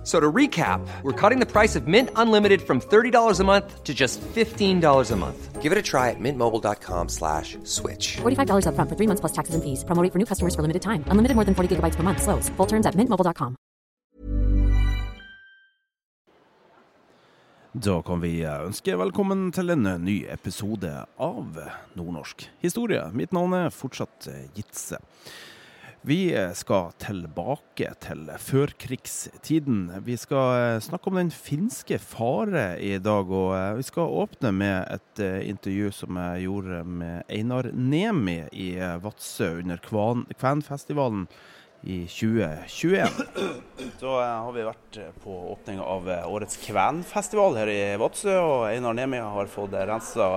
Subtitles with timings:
[0.00, 3.84] F- So to recap, we're cutting the price of Mint Unlimited from $30 a month
[3.84, 5.60] to just $15 a month.
[5.62, 8.16] Give it a try at mintmobile.com slash switch.
[8.22, 9.84] $45 upfront for three months plus taxes and fees.
[9.84, 11.04] Promo rate for new customers for limited time.
[11.12, 12.22] Unlimited more than 40 gigabytes per month.
[12.22, 12.48] Slows.
[12.56, 13.56] Full terms at mintmobile.com.
[17.72, 20.90] Da kan vi eh, ønske er velkommen til en eh, ny episode
[21.22, 21.60] av
[21.94, 23.04] Nordnorsk historie.
[23.14, 24.98] Mitt navn er fortsatt eh, Jitse.
[26.02, 29.82] Vi skal tilbake til førkrigstiden.
[30.06, 35.22] Vi skal snakke om den finske fare i dag, og vi skal åpne med et
[35.44, 41.28] intervju som jeg gjorde med Einar Nemi i Vadsø under Kvenfestivalen
[41.84, 43.08] i 2021.
[44.00, 49.20] Da har vi vært på åpning av årets Kvenfestival her i Vadsø, og Einar Nemi
[49.20, 50.32] har fått rensa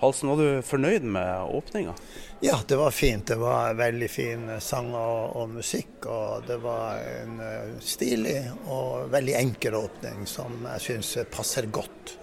[0.00, 0.28] halsen.
[0.28, 1.94] Var du fornøyd med åpninga?
[2.40, 3.26] Ja, det var fint.
[3.26, 6.06] Det var veldig fin sang og, og musikk.
[6.06, 8.38] Og det var en eh, stilig
[8.68, 12.16] og veldig enkel åpning som jeg syns passer godt.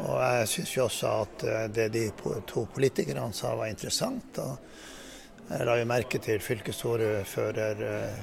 [0.00, 2.06] Og jeg syns jo også at eh, det de
[2.48, 4.38] to politikerne sa var interessant.
[4.38, 4.56] Og
[5.50, 8.14] jeg la jo merke til fylkesordfører, eh,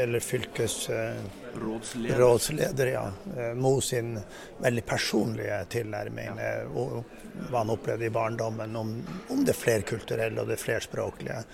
[0.00, 3.04] eller fylkesrådsleder, ja.
[3.36, 4.16] eh, Mo sin
[4.64, 6.38] veldig personlige tilnærming.
[6.40, 7.04] eh, og
[7.50, 11.44] Hva han opplevde i barndommen om, om det flerkulturelle og det flerspråklige.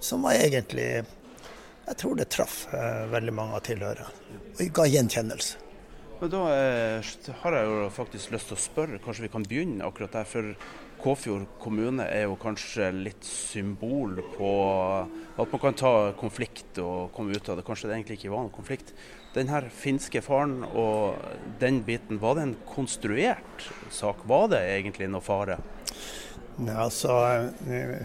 [0.00, 1.04] Som var egentlig
[1.88, 4.06] Jeg tror det traff eh, veldig mange av tilhørerne.
[4.58, 5.56] Og ga gjenkjennelse.
[6.20, 7.00] Men da eh,
[7.42, 10.24] har jeg jo faktisk lyst til å spørre, kanskje vi kan begynne akkurat der.
[10.28, 10.42] For
[10.98, 14.50] Kåfjord kommune er jo kanskje litt symbol på
[15.38, 17.66] at man kan ta konflikt og komme ut av det.
[17.66, 18.94] Kanskje det egentlig ikke var noen konflikt.
[19.34, 21.18] Den her finske faren og
[21.60, 24.24] den biten, var det en konstruert sak?
[24.26, 25.60] Var det egentlig noe fare?
[26.58, 27.14] Nei, altså,
[27.70, 28.02] eh,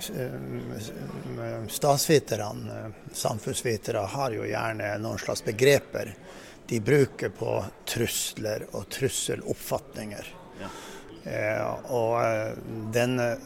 [1.74, 6.14] Statsviterne, samfunnsvitere, har jo gjerne noen slags begreper
[6.70, 7.58] de bruker på
[7.90, 10.30] trusler og trusseloppfatninger.
[10.62, 10.82] Eh,
[11.26, 12.58] og eh,
[12.92, 13.38] den, eh,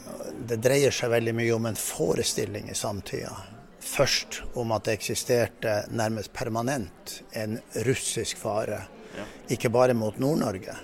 [0.50, 3.36] det dreier seg veldig mye om en forestilling i samtida.
[3.80, 8.82] Først om at det eksisterte nærmest permanent en russisk fare.
[9.54, 10.76] Ikke bare mot Nord-Norge,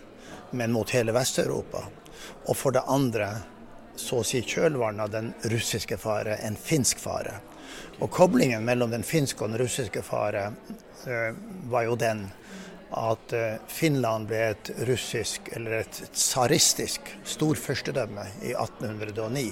[0.52, 1.84] men mot hele Vest-Europa.
[2.48, 3.34] Og for det andre
[4.00, 7.36] så å si kjølvannet av den russiske fare, en finsk fare.
[8.00, 10.48] Og koblingen mellom den finske og den russiske fare
[11.10, 11.36] eh,
[11.70, 12.28] var jo den
[12.94, 19.52] at eh, Finland ble et russisk, eller et tsaristisk storførstedømme i 1809.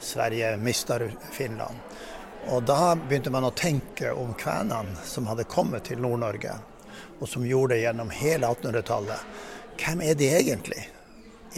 [0.00, 0.98] Sverige mista
[1.32, 1.76] Finland.
[2.48, 6.54] Og da begynte man å tenke om kvenene som hadde kommet til Nord-Norge,
[7.18, 9.40] og som gjorde det gjennom hele 1800-tallet.
[9.78, 10.84] Hvem er de egentlig?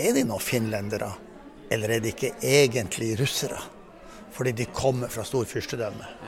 [0.00, 1.10] Er de nå finlendere,
[1.70, 3.60] eller er de ikke egentlig russere?
[4.30, 6.18] Fordi de kommer fra storfyrstedømmet.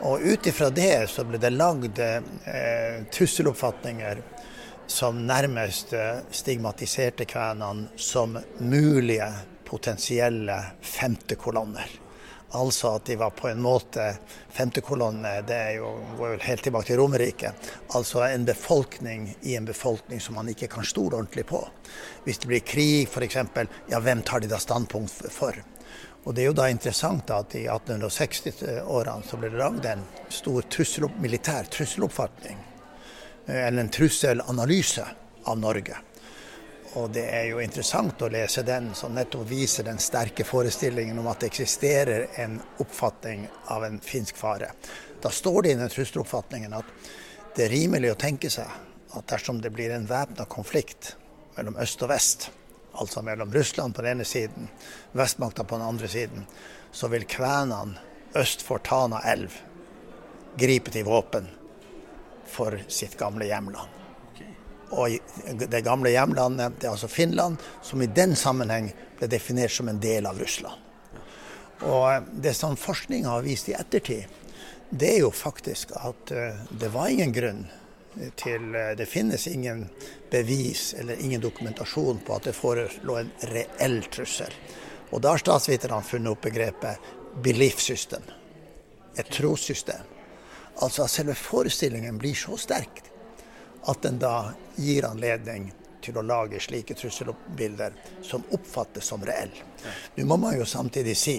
[0.00, 4.22] Og ut ifra det så ble det lagd eh, trusseloppfatninger
[4.86, 9.30] som nærmest eh, stigmatiserte kvenene som mulige
[9.66, 12.00] potensielle femtekolonner.
[12.56, 14.04] Altså at de var på en måte
[14.54, 17.50] femtekolonne, det er jo, går jo helt tilbake til Romerike.
[17.98, 21.64] Altså en befolkning i en befolkning som man ikke kan stole ordentlig på.
[22.24, 23.40] Hvis det blir krig f.eks.,
[23.90, 25.58] ja hvem tar de da standpunkt for?
[26.26, 30.02] Og Det er jo da interessant at i 1860-årene så ble det lagd en
[30.34, 32.58] stor trussel, militær trusseloppfatning,
[33.46, 35.06] eh, eller en trusselanalyse
[35.46, 36.00] av Norge.
[36.98, 41.30] Og det er jo interessant å lese den, som nettopp viser den sterke forestillingen om
[41.30, 44.72] at det eksisterer en oppfatning av en finsk fare.
[45.22, 46.90] Da står det i den trusseloppfatningen at
[47.54, 48.66] det er rimelig å tenke seg
[49.14, 51.14] at dersom det blir en væpna konflikt
[51.54, 52.50] mellom øst og vest,
[52.96, 54.68] altså mellom Russland på den ene siden,
[55.12, 56.46] vestmakta på den andre siden,
[56.92, 58.00] så vil kvenene
[58.36, 59.52] øst for Tana elv
[60.56, 61.48] gripe til våpen
[62.48, 63.92] for sitt gamle hjemland.
[64.96, 65.18] Og
[65.58, 70.00] det gamle hjemlandet, det er altså Finland, som i den sammenheng ble definert som en
[70.00, 70.82] del av Russland.
[71.84, 74.30] Og det som forskninga har vist i ettertid,
[74.90, 77.64] det er jo faktisk at eh, det var ingen grunn
[78.36, 79.86] til eh, Det finnes ingen
[80.30, 84.52] bevis eller ingen dokumentasjon på at det forelå en reell trussel.
[85.10, 88.30] Og da har statsviterne funnet opp begrepet 'belief system',
[89.16, 90.02] et trossystem.
[90.82, 93.02] Altså at selve forestillingen blir så sterk
[93.86, 95.72] at den da gir anledning
[96.02, 99.64] til å lage slike trusselbilder som oppfattes som reelle.
[100.16, 101.36] Nå må man jo samtidig si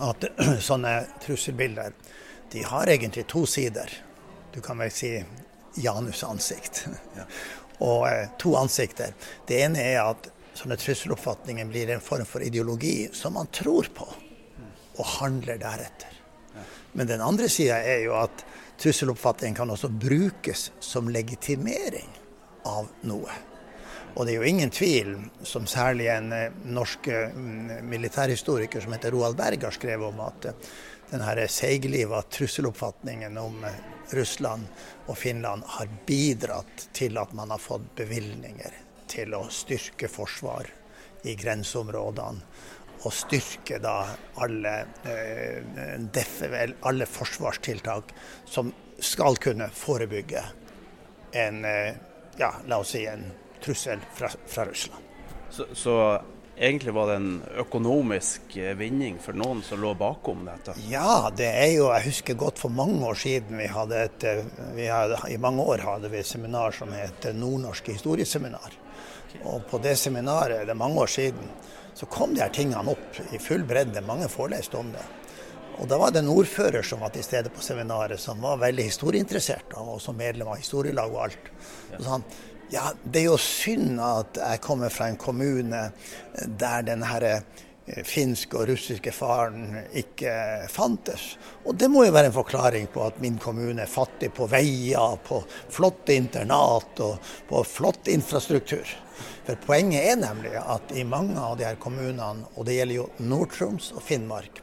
[0.00, 0.24] at
[0.68, 1.92] sånne trusselbilder
[2.52, 3.90] de har egentlig to sider.
[4.52, 5.24] du kan vel si
[5.74, 6.86] Janus ansikt.
[7.86, 9.14] Og eh, to ansikter.
[9.46, 10.30] Det ene er at
[10.60, 14.06] sånne trusseloppfatninger blir en form for ideologi som man tror på,
[14.98, 16.16] og handler deretter.
[16.92, 18.42] Men den andre sida er jo at
[18.80, 22.10] trusseloppfatningen kan også brukes som legitimering
[22.68, 23.38] av noe.
[24.18, 25.12] Og det er jo ingen tvil,
[25.46, 30.50] som særlig en eh, norsk mm, militærhistoriker som heter Roald Berg har skrevet om, at
[31.12, 33.80] eh, denne seigliva trusseloppfatningen om eh,
[34.10, 34.66] Russland
[35.06, 38.76] og Finland har bidratt til at man har fått bevilgninger
[39.10, 40.70] til å styrke forsvar
[41.22, 42.46] i grenseområdene.
[43.00, 44.72] Og styrke alle,
[46.84, 48.12] alle forsvarstiltak
[48.44, 50.42] som skal kunne forebygge
[51.32, 53.24] en, ja, la oss si en
[53.64, 55.02] trussel fra, fra Russland.
[55.50, 56.22] Så, så,
[56.60, 60.76] egentlig var det en økonomisk eh, vinning for noen som lå bakom dette?
[60.90, 64.44] Ja, det er jo Jeg husker godt for mange år siden vi hadde et eh,
[64.76, 68.76] vi hadde, I mange år hadde vi et seminar som het Nordnorske historieseminar.
[69.46, 71.48] Og på det seminaret, det er mange år siden,
[71.94, 74.02] så kom de her tingene opp i full bredde.
[74.04, 75.06] Mange foreleste om det.
[75.80, 78.84] Og Da var det en ordfører som var til stede på seminaret, som var veldig
[78.84, 81.46] historieinteressert, og som medlem av historielag og alt.
[81.94, 82.26] Så sa han
[82.70, 85.82] ja, det er jo synd at jeg kommer fra en kommune
[86.60, 90.32] der den herre eh, finske og russiske faren ikke
[90.70, 91.34] fantes.
[91.66, 95.18] Og det må jo være en forklaring på at min kommune er fattig på veier,
[95.26, 98.96] på flotte internat og på flott infrastruktur.
[99.44, 103.08] For poenget er nemlig at i mange av de her kommunene, og det gjelder jo
[103.26, 104.62] Nord-Troms og Finnmark,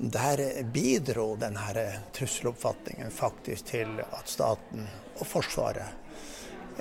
[0.00, 4.86] der bidro denne trusseloppfatningen faktisk til at staten
[5.18, 6.00] og Forsvaret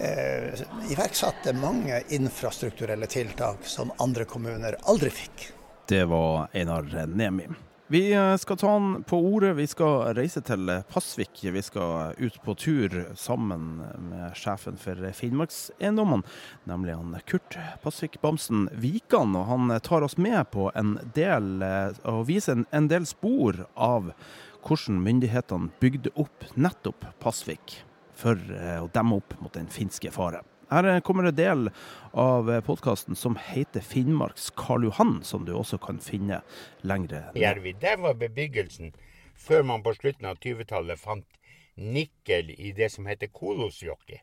[0.01, 5.49] eh, iverksatte mange infrastrukturelle tiltak som andre kommuner aldri fikk.
[5.89, 7.47] Det var Einar Nemi.
[7.91, 9.55] Vi eh, skal ta han på ordet.
[9.55, 11.39] Vi skal reise til Pasvik.
[11.41, 13.79] Vi skal ut på tur sammen
[14.11, 16.21] med sjefen for Finnmarkseiendommene,
[16.69, 19.33] nemlig han Kurt Pasvik Bamsen Vikan.
[19.33, 24.13] Og han tar oss med på en del, eh, og viser en del spor av
[24.61, 27.79] hvordan myndighetene bygde opp nettopp Pasvik
[28.19, 30.44] for eh, å demme opp mot den finske fare.
[30.69, 31.69] Her eh, kommer en del
[32.12, 36.42] av eh, podkasten som heter Finnmarks Karl Johan, som du også kan finne
[36.81, 37.69] lengre ned.
[37.81, 38.94] Der var bebyggelsen
[39.39, 41.39] før man på slutten av 20-tallet fant
[41.80, 44.19] nikkel i det som heter Kolosjoki,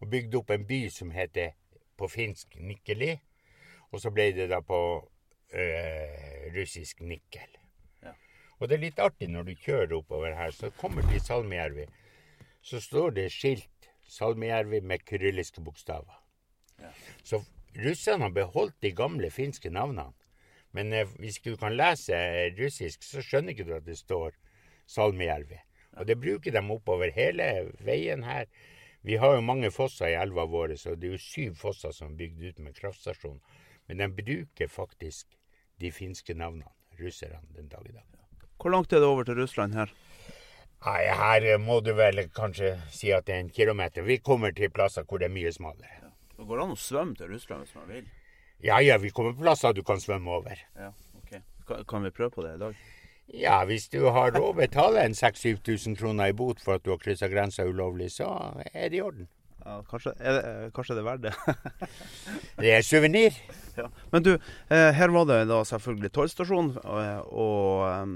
[0.00, 1.56] og bygde opp en by som heter
[1.98, 3.16] på finsk Nikkeli.
[3.90, 7.56] Og så ble det da på øh, russisk Nikkel.
[8.04, 8.12] Ja.
[8.60, 11.88] Og det er litt artig når du kjører oppover her, så kommer du til Salmijärvi
[12.62, 16.16] så står det skilt Salmijärvi med kyrilliske bokstaver.
[16.80, 16.90] Ja.
[17.22, 17.44] Så
[17.76, 20.12] russerne har beholdt de gamle finske navnene.
[20.74, 22.16] Men eh, hvis du kan lese
[22.58, 24.34] russisk, så skjønner ikke du at det står
[24.90, 25.60] Salmijärvi.
[25.98, 28.46] Og det bruker de oppover hele veien her.
[29.02, 32.12] Vi har jo mange fosser i elva vår, så det er jo syv fosser som
[32.12, 33.40] er bygd ut med kraftstasjon.
[33.88, 35.38] Men de bruker faktisk
[35.80, 36.68] de finske navnene,
[37.00, 38.06] russerne, den dag i dag.
[38.60, 39.92] Hvor langt er det over til Russland her?
[40.80, 44.04] Nei, her må du vel kanskje si at det er en kilometer.
[44.06, 45.98] Vi kommer til plasser hvor det er mye smalere.
[46.00, 46.08] Ja.
[46.38, 48.06] Det går an å svømme til Russland hvis man vil?
[48.64, 50.62] Ja, ja, vi kommer på plasser du kan svømme over.
[50.76, 50.88] Ja,
[51.20, 51.84] ok.
[51.88, 52.80] Kan vi prøve på det i dag?
[53.36, 56.98] Ja, hvis du har råd betale en 6000-7000 kroner i bot for at du har
[56.98, 58.30] kryssa grensa ulovlig, så
[58.72, 59.28] er det i orden.
[59.60, 61.34] Ja, kanskje, er det, kanskje det er verdt det.
[62.56, 63.36] det er suvenir.
[63.80, 63.88] Ja.
[64.12, 64.30] Men du,
[64.68, 66.70] eh, her var det da selvfølgelig tollstasjon.
[66.82, 68.14] Og, og um,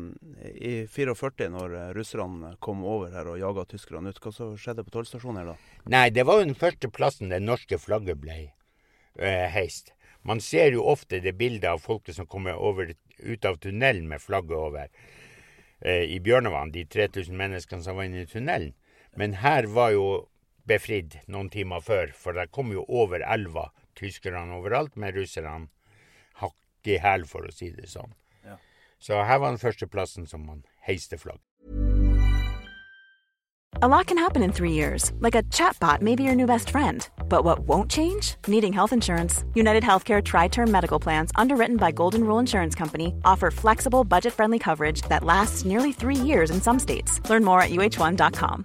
[0.53, 4.95] i 44, når russerne kom over her og jaga tyskerne ut, hva så skjedde på
[4.99, 5.57] tollstasjonen her da?
[5.95, 8.39] Nei, det var jo den første plassen det norske flagget ble
[9.55, 9.93] heist.
[10.27, 14.23] Man ser jo ofte det bildet av folket som kommer over, ut av tunnelen med
[14.25, 14.89] flagget over.
[15.85, 18.73] I Bjørnevann, de 3000 menneskene som var inne i tunnelen.
[19.15, 20.07] Men her var jo
[20.69, 25.69] befridd noen timer før, for det kom jo over elva tyskerne overalt, med russerne
[26.41, 28.15] hakk i hæl, for å si det sånn.
[28.45, 28.59] Ja.
[28.99, 31.43] Så her var den første plassen som man heiste flagg.
[33.83, 36.71] A lot can happen in three years, like a chatbot may be your new best
[36.71, 37.09] friend.
[37.29, 38.37] But what won't change?
[38.47, 39.45] Needing health insurance.
[39.55, 44.33] United Healthcare Tri Term Medical Plans, underwritten by Golden Rule Insurance Company, offer flexible, budget
[44.33, 47.21] friendly coverage that lasts nearly three years in some states.
[47.29, 48.65] Learn more at uh1.com.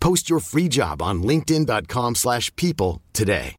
[0.00, 3.54] Post your free job on linkedin.com slash people today.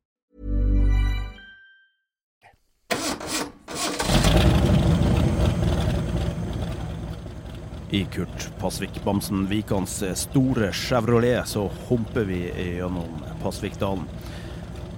[7.92, 12.44] I Kurt Pasvik Bamsen Vikans store Chevrolet så humper vi
[12.76, 14.04] gjennom Pasvikdalen.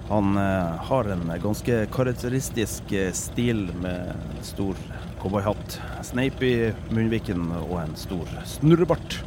[0.08, 4.12] Han eh, har en ganske karakteristisk eh, stil med
[4.44, 4.76] stor
[5.22, 9.22] cowboyhatt, sneip i munnviken og en stor snurrebart.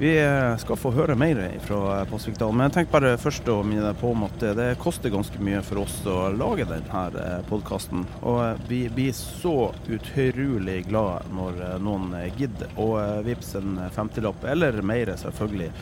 [0.00, 3.82] Vi eh, skal få høre mer fra Pasvikdalen, men jeg tenkte bare først å minne
[3.82, 8.04] deg på om at det koster ganske mye for oss å lage denne podkasten.
[8.22, 12.92] Og vi blir så utrolig glad når noen gidder å
[13.26, 15.72] vippse en 50-lapp, eller mer selvfølgelig,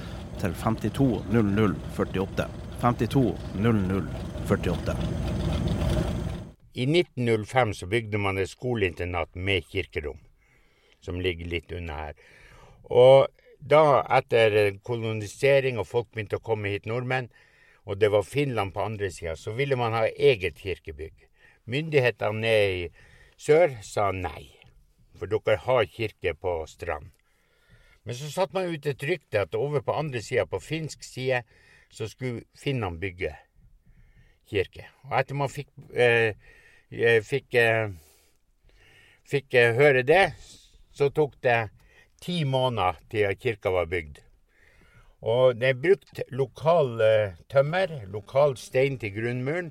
[0.40, 2.50] til 52 00 48.
[2.80, 3.26] 52
[3.60, 4.02] 00
[4.48, 4.98] 48.
[6.72, 10.24] I 1905 så bygde man et skoleinternat med kirkerom,
[11.04, 12.22] som ligger litt unna her.
[12.88, 13.26] Og
[13.70, 17.28] da, etter kolonisering og folk begynte å komme hit, nordmenn,
[17.86, 21.26] og det var Finland på andre sida, så ville man ha eget kirkebygg.
[21.70, 22.88] Myndighetene nede i
[23.38, 24.48] sør sa nei,
[25.18, 27.12] for dere har kirke på Strand.
[28.06, 31.42] Men så satte man ut et rykte at over på andre sida, på finsk side,
[31.90, 33.32] så skulle finnene bygge
[34.50, 34.86] kirke.
[35.06, 36.34] Og etter man fikk, eh,
[36.90, 37.90] eh fikk, eh,
[39.26, 40.34] fikk eh, høre det,
[40.92, 41.68] så tok det
[42.26, 44.18] ti måneder til kirka var bygd.
[45.22, 49.70] Og det er brukt lokal uh, tømmer, lokal stein til grunnmuren.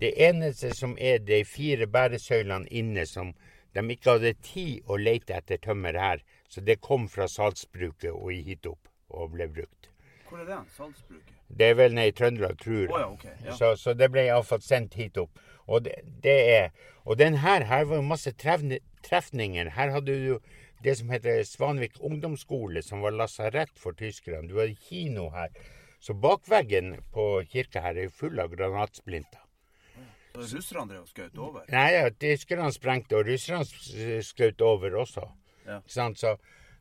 [0.00, 3.34] Det eneste som er de fire bæresøylene inne som
[3.74, 8.32] de ikke hadde tid å lete etter tømmer her, så det kom fra salgsbruket og
[8.32, 9.90] hit opp og ble brukt.
[10.28, 10.60] Hvor er det?
[10.76, 11.32] Salgsbruket?
[11.48, 12.90] Det er vel nede i Trøndelag, tror jeg.
[12.90, 13.56] Oh, ja, okay, ja.
[13.58, 15.42] så, så, det ble iallfall sendt hit opp.
[15.66, 16.68] Og det, det er
[17.04, 19.70] Og den her, her var jo masse trefninger.
[19.76, 20.38] Her hadde du
[20.84, 24.48] det som heter Svanvik ungdomsskole, som var lasarett for tyskerne.
[24.48, 25.54] Du hadde kino her.
[26.00, 29.40] Så bakveggen på kirka her er full av granatsplinter.
[30.34, 31.62] Så russerne drev og skjøt over?
[31.70, 35.28] Nei, ja, tyskerne sprengte, og russerne skjøt over også.
[35.64, 35.78] Ja.
[35.88, 36.34] Så,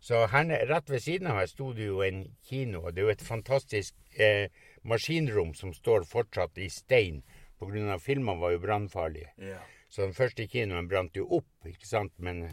[0.03, 3.07] så her, rett ved siden av her sto det jo en kino, og det er
[3.07, 4.50] jo et fantastisk eh,
[4.83, 7.22] maskinrom som står fortsatt i stein,
[7.62, 8.00] pga.
[8.01, 9.31] filmene var jo brannfarlige.
[9.38, 9.62] Ja.
[9.88, 12.48] Så den første kinoen brant jo opp, ikke sant, men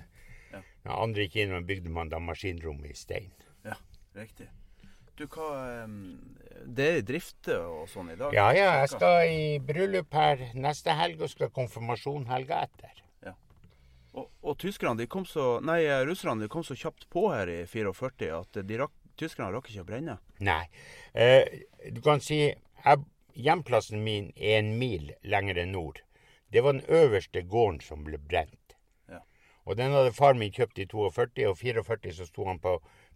[0.52, 0.62] ja.
[0.84, 1.26] Den andre
[1.56, 3.30] og bygde man da maskinrommet i stein.
[3.64, 3.76] Ja,
[4.16, 4.48] riktig.
[5.20, 5.84] Du, hva
[6.64, 8.32] Det er drifte og sånn i dag?
[8.32, 8.70] Ja, ja.
[8.80, 13.02] Jeg skal i bryllup her neste helg, og skal konfirmasjon helga etter.
[13.26, 13.34] Ja.
[14.16, 17.60] Og, og tyskerne, de kom så Nei, russerne de kom så kjapt på her i
[17.68, 20.18] 44 at de rakk, tyskerne rakk ikke å brenne?
[20.40, 20.62] Nei.
[21.12, 23.08] Eh, du kan si jeg,
[23.40, 26.00] Hjemplassen min er en mil lenger nord.
[26.52, 28.59] Det var den øverste gården som ble brent.
[29.70, 32.72] Og den hadde far min kjøpt i 42, og 44 så sto han på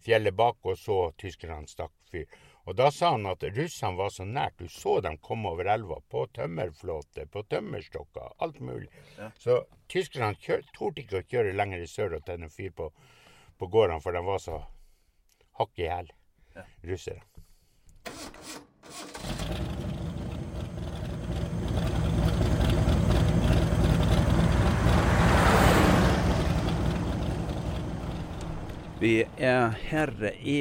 [0.06, 2.28] fjellet bak og så tyskerne stakk fyr.
[2.64, 4.54] Og da sa han at russerne var så nært.
[4.62, 8.88] Du så dem komme over elva på tømmerflåte, på tømmerstokker, alt mulig.
[9.18, 9.32] Ja.
[9.36, 9.58] Så
[9.90, 10.38] tyskerne
[10.72, 12.88] torde ikke å kjøre lenger i sør og tenne fyr på,
[13.58, 14.62] på gårdene, for de var så
[15.58, 16.10] hakk i hæl,
[16.54, 16.68] ja.
[16.86, 17.20] russere.
[29.00, 30.58] Vi er her i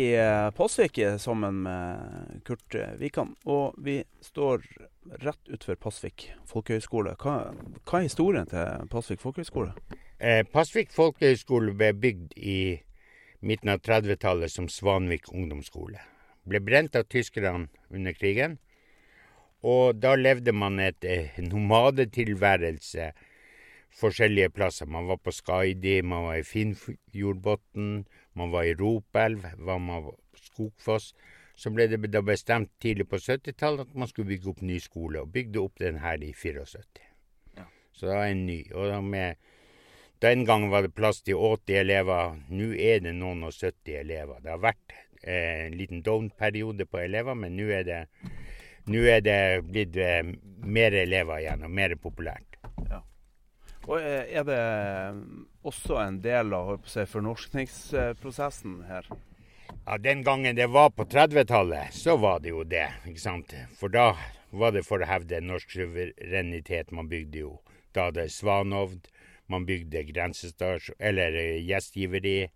[0.57, 3.35] Pasvik sammen med Kurt Wikan.
[3.45, 4.63] Og vi står
[5.21, 7.13] rett utenfor Pasvik folkehøgskole.
[7.21, 7.53] Hva,
[7.85, 9.75] hva, er historien til Pasvik folkehøgskole?
[10.17, 12.57] Eh, Pasvik folkehøgskole ble bygd i
[13.45, 16.01] midten av 30-tallet som Svanvik ungdomsskole.
[16.49, 18.57] Ble brent av tyskerne under krigen.
[19.63, 23.11] Og da levde man et eh, nomadetilværelse
[23.93, 24.89] forskjellige plasser.
[24.89, 31.13] Man var på Skaidi, man var i Finnjordbotn, man var i Ropelv, man på Skogfoss.
[31.55, 35.21] Så ble det da bestemt tidlig på 70-tallet at man skulle bygge opp ny skole,
[35.21, 37.03] og bygde opp den her i 74.
[37.57, 37.67] Ja.
[37.93, 38.59] Så da er en ny.
[38.73, 39.37] Og med,
[40.23, 42.39] den gangen var det plass til 80 elever.
[42.49, 44.41] Nå er det noen og 70 elever.
[44.41, 48.01] Det har vært eh, en liten down-periode på elever, men nå er det,
[48.89, 50.23] nå er det blitt eh,
[50.65, 52.52] mer elever igjen, og mer populært.
[53.87, 54.59] Og Er det
[55.63, 59.09] også en del av si, fornorskningsprosessen her?
[59.85, 62.87] Ja, Den gangen det var på 30-tallet, så var det jo det.
[63.05, 63.53] ikke sant?
[63.75, 64.13] For da
[64.51, 66.91] var det for å hevde norsk suverenitet.
[66.91, 67.57] Man bygde jo
[67.93, 69.09] da det Svanovd,
[69.51, 72.51] man bygde grensestasjon, eller eh, gjestgiveri,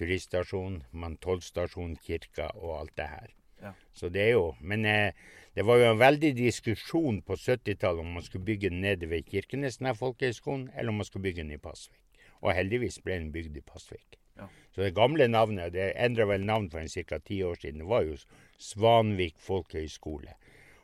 [0.00, 3.28] turiststasjon, man tollstasjon, kirka og alt det her.
[3.60, 3.72] Ja.
[3.92, 5.12] Så det er jo Men eh,
[5.54, 9.26] det var jo en veldig diskusjon på 70-tallet om man skulle bygge den nede ved
[9.26, 11.98] Kirkenes, denne folkehøgskolen, eller om man skulle bygge den i Pasvik.
[12.40, 14.20] Og heldigvis ble den bygd i Pasvik.
[14.38, 14.46] Ja.
[14.70, 17.18] Så det gamle navnet, det endra vel navn for ca.
[17.18, 18.16] ti år siden, det var jo
[18.60, 20.36] Svanvik folkehøgskole.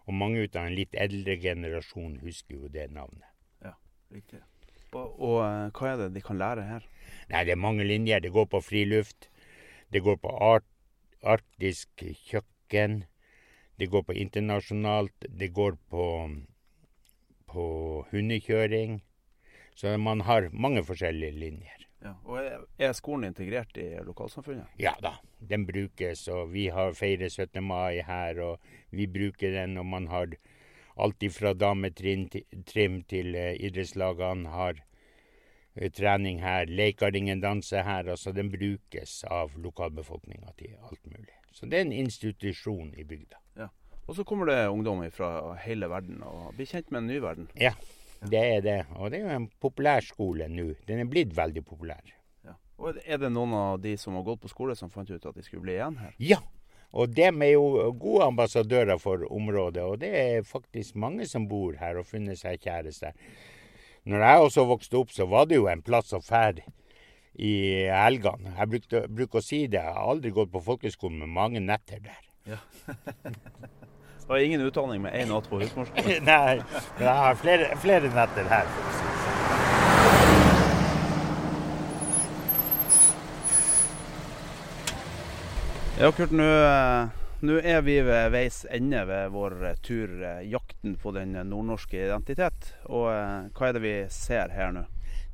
[0.06, 3.30] Og mange ut av en litt eldre generasjon husker jo det navnet.
[3.62, 3.72] Ja,
[4.10, 4.42] riktig.
[4.96, 6.90] Og, og, eh, hva er det de kan lære her?
[7.30, 8.20] Nei, Det er mange linjer.
[8.20, 9.30] Det går på friluft.
[9.92, 10.66] Det går på art,
[11.22, 12.55] arktisk kjøkken.
[12.72, 15.26] Det går på internasjonalt.
[15.28, 16.06] Det går på,
[17.46, 17.66] på
[18.10, 19.02] hundekjøring.
[19.76, 21.86] Så man har mange forskjellige linjer.
[22.06, 22.12] Ja.
[22.24, 22.38] Og
[22.78, 24.68] er, skolen integrert i lokalsamfunnet?
[24.80, 27.62] Ja da, den brukes, og vi har feirer 17.
[27.64, 30.36] mai her, og vi bruker den, og man har
[30.96, 32.44] alt fra dametrim til,
[33.08, 36.68] til uh, idrettslagene har uh, trening her.
[36.68, 38.08] Leikaringen danser her.
[38.08, 41.36] altså Den brukes av lokalbefolkninga til alt mulig.
[41.56, 43.38] Så det er en institusjon i bygda.
[43.56, 43.68] Ja.
[44.06, 47.48] Og så kommer det ungdom fra hele verden og blir kjent med en ny verden.
[47.56, 47.72] Ja,
[48.20, 48.76] det er det.
[49.00, 50.74] Og det er jo en populær skole nå.
[50.88, 52.12] Den er blitt veldig populær.
[52.44, 52.58] Ja.
[52.76, 55.34] Og Er det noen av de som har gått på skole som fant ut at
[55.34, 56.12] de skulle bli igjen her?
[56.20, 56.42] Ja,
[56.92, 59.82] og dem er jo gode ambassadører for området.
[59.82, 63.14] Og det er faktisk mange som bor her og funnet seg kjæreste.
[64.06, 66.68] Når jeg også vokste opp, så var det jo en plass å ferde
[67.38, 67.54] i
[67.92, 68.54] helgene.
[68.56, 72.00] Jeg brukte, bruker å si det, jeg har aldri gått på folkeskolen med mange netter
[72.04, 72.22] der.
[72.52, 72.60] Ja.
[74.26, 76.24] Det var ingen utdanning med én natt på husmorskolen?
[76.26, 76.56] Nei,
[76.96, 78.66] men jeg har flere, flere netter her.
[78.74, 79.44] for å si det sånn.
[85.96, 87.14] Ja, Kurt, nå eh,
[87.44, 91.98] nå er vi ved veis ende ved vår eh, tur, eh, jakten på den nordnorske
[92.06, 92.72] identitet.
[92.88, 94.86] Og eh, hva er det vi ser her nå?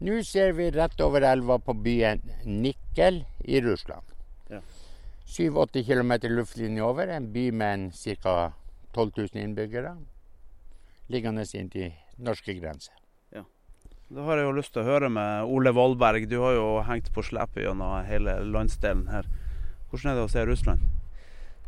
[0.02, 4.08] Nå ser vi rett over elva på byen Nikkel i Russland.
[4.50, 4.58] Ja.
[5.26, 7.08] 7-8 km luftlinje over.
[7.08, 7.92] En by med
[8.22, 8.52] ca.
[8.92, 9.94] 12 000 innbyggere.
[11.08, 12.96] Liggende inntil norske grenser.
[14.12, 16.26] Da har jeg jo lyst til å høre med Ole Valberg.
[16.28, 19.24] Du har jo hengt på slep gjennom hele landsdelen her.
[19.88, 20.82] Hvordan er det å se Russland?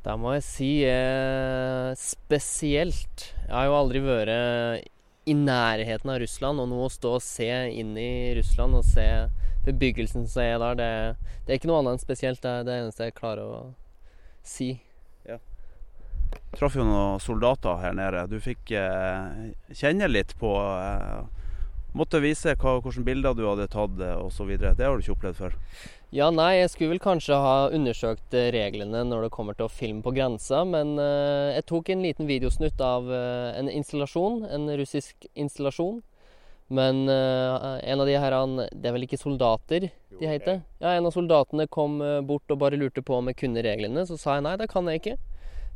[0.05, 3.31] Da må jeg si eh, spesielt.
[3.47, 4.93] Jeg har jo aldri vært
[5.25, 9.07] i nærheten av Russland, og nå å stå og se inn i Russland og se
[9.65, 10.91] bebyggelsen som er der, det,
[11.47, 12.43] det er ikke noe annet enn spesielt.
[12.45, 13.63] Det er det eneste jeg klarer å
[14.45, 14.75] si.
[15.25, 15.39] Ja.
[16.59, 18.27] Traff jo noen soldater her nede.
[18.29, 21.25] Du fikk eh, kjenne litt på eh,
[21.95, 24.49] Måtte vise hva, hvilke bilder du hadde tatt eh, osv.
[24.59, 25.53] Det har du ikke opplevd før?
[26.15, 29.71] Ja, nei, jeg skulle vel kanskje ha undersøkt eh, reglene når det kommer til å
[29.71, 35.29] filme på grensa, men eh, jeg tok en liten videosnutt av en installasjon, en russisk
[35.35, 36.03] installasjon.
[36.75, 38.35] Men en av de her,
[38.73, 39.85] det er vel ikke soldater
[40.17, 40.63] de heter?
[40.81, 44.07] Ja, en av soldatene kom bort og bare lurte på om jeg kunne reglene.
[44.09, 45.19] Så sa jeg nei, det kan jeg ikke.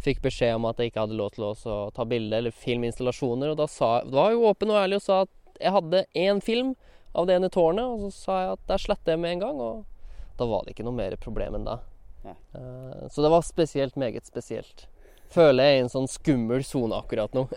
[0.02, 3.52] Fikk beskjed om at jeg ikke hadde lov til å ta bilde eller filme installasjoner.
[3.52, 6.42] Og da sa, var jeg jo åpen og ærlig og sa at jeg hadde én
[6.44, 6.74] film
[7.18, 9.62] av det ene tårnet, og så sa jeg at der sletter jeg med en gang.
[9.62, 11.80] Og da var det ikke noe mer problem enn da.
[12.26, 12.36] Ja.
[12.54, 14.86] Eh, så det var spesielt, meget spesielt.
[15.32, 17.48] Føler jeg er i en sånn skummel sone akkurat nå.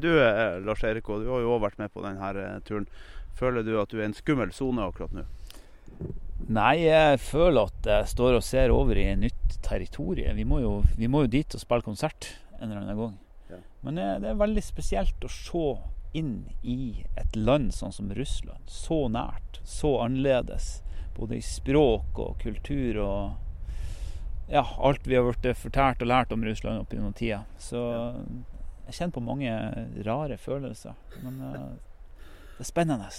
[0.00, 2.86] Du eh, Lars Erik, og du har jo også vært med på denne eh, turen.
[3.36, 5.26] Føler du at du er i en skummel sone akkurat nå?
[6.48, 10.38] Nei, jeg føler at jeg står og ser over i et nytt territorium.
[10.40, 13.14] Vi må jo, vi må jo dit og spille konsert en eller annen gang.
[13.52, 13.60] Ja.
[13.84, 15.66] Men det er veldig spesielt å se
[16.12, 18.64] inn i et land sånn som Russland.
[18.66, 20.80] Så nært, så annerledes.
[21.16, 26.44] Både i språk og kultur og ja, alt vi har blitt fortalt og lært om
[26.44, 27.44] Russland opp gjennom tida.
[27.58, 27.80] Så
[28.88, 29.52] jeg kjenner på mange
[30.06, 30.96] rare følelser.
[31.22, 31.68] Men eh,
[32.56, 33.10] det er spennende.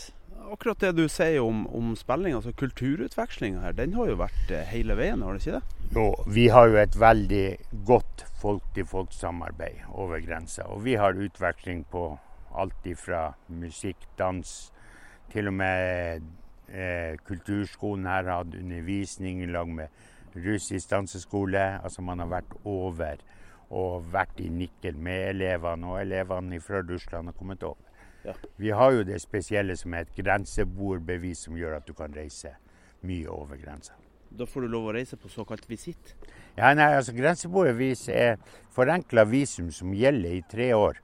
[0.52, 4.68] Akkurat det du sier om, om spilling, altså kulturutvekslinga her, den har jo vært eh,
[4.74, 5.86] hele veien, har det ikke det?
[5.96, 7.46] Jo, vi har jo et veldig
[7.88, 10.68] godt folk-til-folk-samarbeid over grensa.
[10.68, 12.10] Og vi har utveksling på
[12.56, 14.72] alt ifra musikk, dans,
[15.32, 16.24] til og med
[16.68, 19.88] eh, kulturskolen her har hatt undervisning i lag med
[20.36, 21.62] russisk danseskole.
[21.84, 23.24] Altså man har vært over
[23.72, 27.88] og vært i Nikkel med elevene, og elevene fra Russland har kommet over.
[28.26, 28.36] Ja.
[28.58, 32.52] Vi har jo det spesielle som er et grenseboerbevis som gjør at du kan reise
[33.08, 33.96] mye over grensa.
[34.32, 36.14] Da får du lov å reise på såkalt visitt.
[36.56, 38.38] Ja, nei, altså Grenseboerbevis er
[38.76, 41.02] forenkla visum som gjelder i tre år.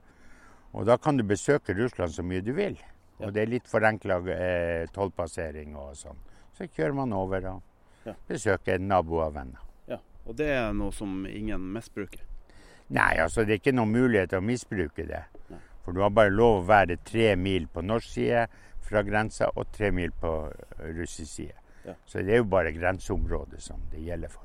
[0.74, 2.76] Og da kan du besøke Russland så mye du vil.
[3.18, 6.18] Og det er litt forenkla eh, tollpassering og sånn.
[6.54, 7.62] Så kjører man over og
[8.06, 8.14] Ja.
[8.28, 9.60] besøker naboer og venner.
[9.88, 12.20] Ja, Og det er noe som ingen misbruker.
[12.90, 15.24] Nei, altså det er ikke noen mulighet til å misbruke det.
[15.50, 15.58] Nei.
[15.84, 18.46] For du har bare lov å være tre mil på norsk side
[18.80, 20.52] fra grensa og tre mil på
[20.96, 21.54] russisk side.
[21.84, 21.94] Ja.
[22.06, 24.44] Så det er jo bare grenseområdet som det gjelder for.